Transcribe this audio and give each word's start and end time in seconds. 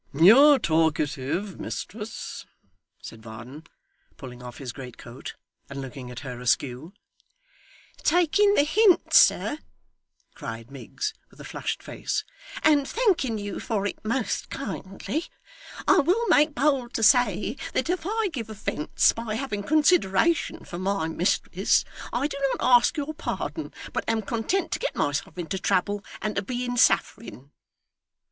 'You're 0.19 0.57
talkative, 0.57 1.59
mistress,' 1.59 2.47
said 3.03 3.21
Varden, 3.21 3.65
pulling 4.17 4.41
off 4.41 4.57
his 4.57 4.71
greatcoat, 4.71 5.35
and 5.69 5.79
looking 5.79 6.09
at 6.09 6.21
her 6.21 6.41
askew. 6.41 6.93
'Taking 8.01 8.55
the 8.55 8.63
hint, 8.63 9.13
sir,' 9.13 9.59
cried 10.33 10.71
Miggs, 10.71 11.13
with 11.29 11.39
a 11.39 11.43
flushed 11.43 11.83
face, 11.83 12.23
'and 12.63 12.87
thanking 12.87 13.37
you 13.37 13.59
for 13.59 13.85
it 13.85 14.03
most 14.03 14.49
kindly, 14.49 15.25
I 15.87 15.99
will 15.99 16.27
make 16.29 16.55
bold 16.55 16.95
to 16.95 17.03
say, 17.03 17.55
that 17.73 17.87
if 17.87 17.99
I 18.03 18.29
give 18.33 18.49
offence 18.49 19.13
by 19.13 19.35
having 19.35 19.61
consideration 19.61 20.65
for 20.65 20.79
my 20.79 21.09
mistress, 21.09 21.85
I 22.11 22.25
do 22.25 22.37
not 22.55 22.75
ask 22.75 22.97
your 22.97 23.13
pardon, 23.13 23.71
but 23.93 24.09
am 24.09 24.23
content 24.23 24.71
to 24.71 24.79
get 24.79 24.95
myself 24.95 25.37
into 25.37 25.59
trouble 25.59 26.03
and 26.23 26.35
to 26.37 26.41
be 26.41 26.65
in 26.65 26.75
suffering. 26.75 27.51